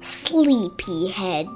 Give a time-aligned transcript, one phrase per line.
[0.00, 1.48] Sleepyhead.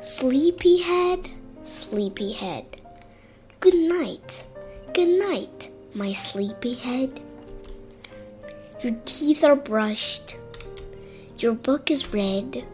[0.00, 1.30] Sleepyhead,
[1.62, 2.64] sleepyhead.
[3.60, 4.44] Good night,
[4.94, 7.20] good night, my sleepyhead.
[8.82, 10.36] Your teeth are brushed,
[11.38, 12.64] your book is read.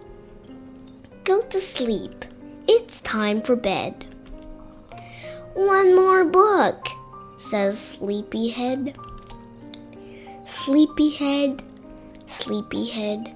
[1.24, 2.24] Go to sleep,
[2.68, 4.06] it's time for bed.
[5.54, 6.86] One more book,
[7.38, 8.96] says Sleepyhead.
[10.44, 11.62] Sleepyhead,
[12.26, 13.34] sleepyhead.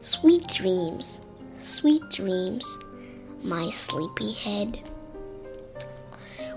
[0.00, 1.20] Sweet dreams,
[1.58, 2.78] sweet dreams,
[3.42, 4.78] my sleepyhead.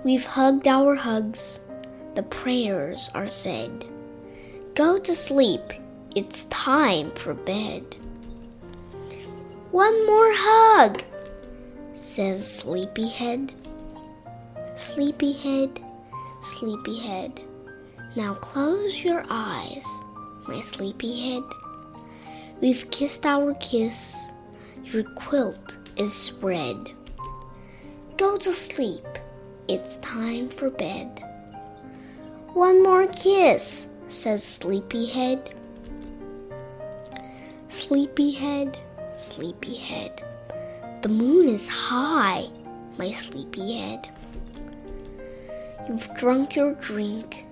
[0.04, 1.60] We've hugged our hugs,
[2.16, 3.86] the prayers are said.
[4.76, 5.62] Go to sleep,
[6.16, 7.84] it's time for bed.
[9.72, 11.04] One more hug,
[11.96, 13.54] says Sleepyhead.
[14.76, 15.80] Sleepyhead,
[16.42, 17.42] sleepyhead.
[18.16, 19.86] Now close your eyes,
[20.50, 21.44] my sleepy head.
[22.60, 24.18] We've kissed our kiss,
[24.84, 26.90] your quilt is spread.
[28.18, 29.06] Go to sleep,
[29.68, 31.24] it's time for bed.
[32.54, 35.54] One more kiss, says Sleepyhead.
[37.68, 38.80] Sleepyhead,
[39.14, 40.24] sleepyhead.
[41.04, 42.48] The moon is high,
[42.98, 44.10] my sleepyhead.
[45.88, 47.46] You've drunk your drink.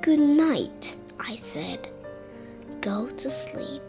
[0.00, 1.90] Good night, I said.
[2.80, 3.82] Go to sleep.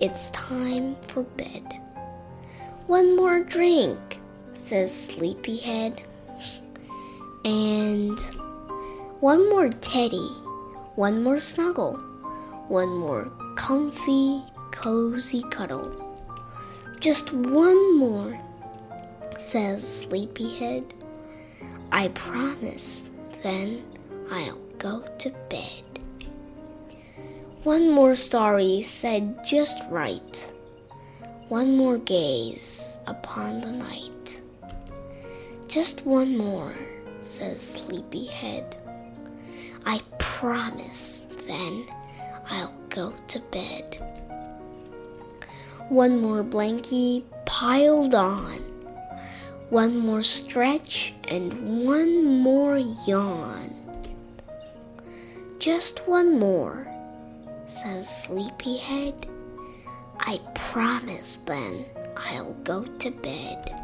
[0.00, 1.64] It's time for bed.
[2.86, 4.20] One more drink,
[4.54, 6.02] says Sleepyhead.
[7.44, 8.18] And
[9.20, 10.28] one more teddy,
[10.94, 11.94] one more snuggle,
[12.68, 15.90] one more comfy, cozy cuddle.
[17.00, 18.38] Just one more,
[19.38, 20.94] says Sleepyhead.
[21.90, 23.10] I promise,
[23.42, 23.84] then
[24.30, 25.93] I'll go to bed.
[27.64, 30.52] One more story said just right.
[31.48, 34.42] One more gaze upon the night.
[35.66, 36.74] Just one more,
[37.22, 38.76] says Sleepyhead.
[39.86, 41.86] I promise, then
[42.50, 43.96] I'll go to bed.
[45.88, 48.58] One more blankie piled on.
[49.70, 52.76] One more stretch and one more
[53.06, 53.74] yawn.
[55.58, 56.86] Just one more,
[57.66, 59.26] says Sleepyhead.
[60.20, 61.84] I promise then
[62.16, 63.80] I'll go to bed.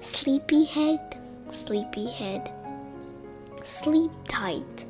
[0.00, 1.18] Sleepyhead,
[1.50, 2.50] sleepyhead.
[3.64, 4.84] Sleep tight,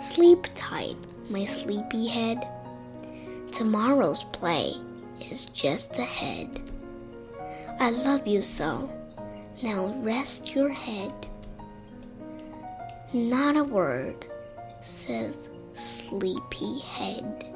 [0.00, 0.96] sleep tight,
[1.28, 2.48] my sleepyhead.
[3.52, 4.74] Tomorrow's play
[5.30, 6.60] is just ahead.
[7.78, 8.90] I love you so.
[9.62, 11.12] Now rest your head.
[13.12, 14.26] Not a word,
[14.82, 17.53] says Sleepyhead.